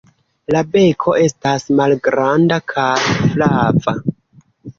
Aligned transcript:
La 0.53 0.61
beko 0.75 1.13
estas 1.23 1.67
malgranda 1.81 2.59
kaj 2.73 2.89
flava. 3.35 3.97